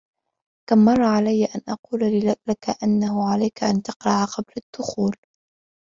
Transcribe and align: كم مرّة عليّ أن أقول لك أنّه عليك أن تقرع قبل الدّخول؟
كم 0.69 0.77
مرّة 0.85 1.05
عليّ 1.07 1.45
أن 1.45 1.61
أقول 1.67 2.01
لك 2.49 2.83
أنّه 2.83 3.31
عليك 3.31 3.63
أن 3.63 3.81
تقرع 3.81 4.25
قبل 4.25 4.53
الدّخول؟ 4.57 5.15